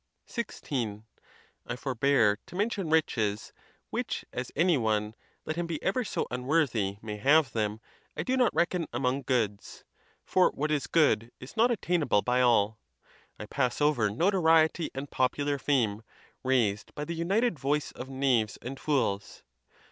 [0.27, 1.03] XVI.
[1.67, 3.53] I forbear to mention riches,
[3.91, 5.13] which, as any one,
[5.45, 7.79] let him be ever so unworthy, may have them,
[8.17, 9.83] I do not reckon among goods;
[10.25, 12.79] for what is good is not attainable by all.
[13.37, 16.01] I pass over notoriety and popular fame,
[16.43, 19.43] raised by the united voice of knaves and fools.